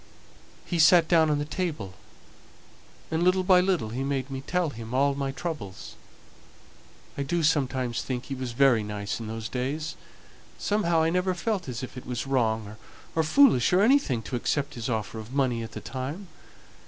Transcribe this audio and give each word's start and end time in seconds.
He 0.65 0.79
sate 0.79 1.07
down 1.07 1.29
on 1.29 1.37
the 1.37 1.45
table, 1.45 1.93
and 3.11 3.21
little 3.21 3.43
by 3.43 3.61
little 3.61 3.89
he 3.89 4.03
made 4.03 4.31
me 4.31 4.41
tell 4.41 4.71
him 4.71 4.95
all 4.95 5.13
my 5.13 5.31
troubles. 5.31 5.93
I 7.19 7.21
do 7.21 7.43
sometimes 7.43 8.01
think 8.01 8.25
he 8.25 8.33
was 8.33 8.53
very 8.53 8.81
nice 8.81 9.19
in 9.19 9.27
those 9.27 9.47
days. 9.47 9.95
Somehow 10.57 11.03
I 11.03 11.11
never 11.11 11.35
felt 11.35 11.69
as 11.69 11.83
if 11.83 11.97
it 11.97 12.07
was 12.07 12.25
wrong 12.25 12.77
or 13.15 13.21
foolish 13.21 13.71
or 13.73 13.81
anything 13.83 14.23
to 14.23 14.35
accept 14.35 14.73
his 14.73 14.89
offer 14.89 15.19
of 15.19 15.33
money 15.35 15.61
at 15.61 15.73
the 15.73 15.81
time. 15.81 16.29